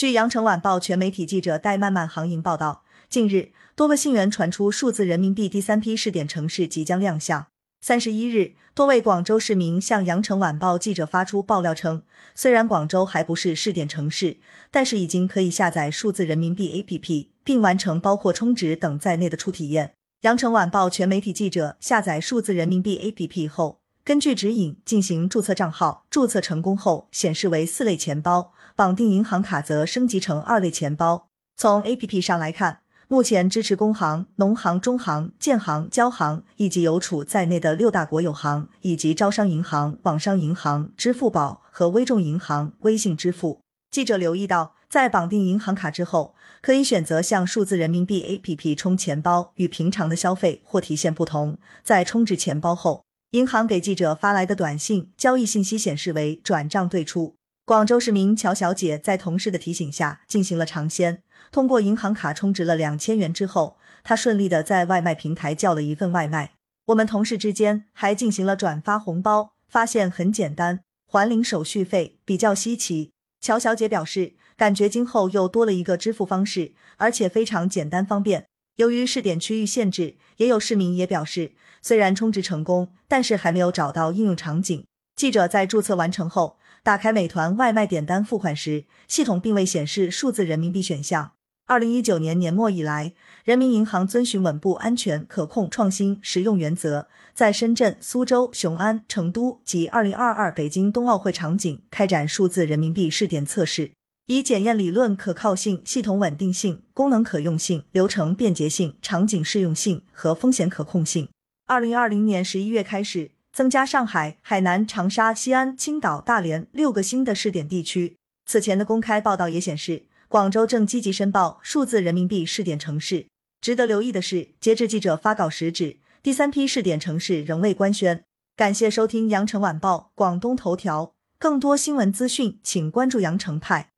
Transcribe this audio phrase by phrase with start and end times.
[0.00, 7.48] 据羊城晚报全媒体记者戴曼曼航营报道，近日多个信源传出数字人民币第三批试点城市即将亮相。
[7.82, 12.02] 三十一日，多位广州市民向羊城晚报记者发出爆料称，
[12.34, 14.38] 虽然广州还不是试点城市，
[14.70, 19.92] 但是已经可以下载数字人民币 APP，并完成包括充值等在内的初体验。
[20.22, 31.28] 羊城晚报全媒体记者下载数字人民币 APP 后，根据指引进行注册账号，注册成功后显示为四类钱包，绑定银行卡则升级成二类钱包。
[31.54, 43.60] 从 APP 上来看，目前支持工行、农行、中行、建行、交行以及邮储在内的六大国有行，以及招商银行、网商银行、支付宝和微众银行微信支付。
[43.90, 51.58] 记者留意到，在绑定银行卡之后，可以选择向数字人民币 APP 充钱包，与平常的消费或提现不同。
[51.84, 57.34] 在充值钱包后，银行给记者发来的短信交易信息显示为转账对出。
[57.70, 66.54] 广州市民乔小姐在同事的提醒下进行了尝鲜，通过银行卡充值了两千元之后，她顺利的在外卖平台叫了一份外卖。
[66.86, 73.12] 我们同事之间还进行了转发红包，发现很简单，还零手续费，比较稀奇。
[73.40, 78.46] 乔小姐表示，感觉今后又多了一个支付方式，而且非常简单方便。
[78.78, 84.84] 由于试点区域限制，也有市民也表示，虽然充值成功，但是还没有找到应用场景。
[85.14, 91.32] 记者在注册完成后，打开美团外卖点单付款时，系统并未显示数字人民币选项。
[91.66, 93.12] 二零一九年年末以来，
[93.44, 103.92] 人民银行遵循稳步、安全、可控、创新、实用原则，在深圳、苏州、雄安、成都及二零二二北京冬奥会场景开展数字人民币试点测试，
[104.26, 111.28] 以检验理论可靠性、系统稳定性、功能可用性、流程便捷性、场景适用性和风险可控性。
[111.66, 118.16] 二零二零年十一月开始，增加上海、海南、长沙、西安、青岛、大连六个新的试点地区。
[118.46, 120.04] 此前的公开报道也显示。
[120.30, 123.26] 广州正积极申报数字人民币试点城市。
[123.60, 128.22] 值得留意的是，截至记者发稿时止，第三批试点城市仍未官宣。
[128.54, 133.89] 感谢收听羊城晚报广东头条，更多新闻资讯，请关注羊城派。